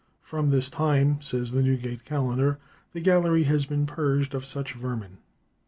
From 0.23 0.49
this 0.49 0.67
time," 0.67 1.21
says 1.21 1.51
the 1.51 1.61
"Newgate 1.61 2.05
Calendar," 2.05 2.57
"the 2.91 3.01
gallery 3.01 3.43
has 3.43 3.65
been 3.67 3.85
purged 3.85 4.33
of 4.33 4.47
such 4.47 4.73
vermin." 4.73 5.19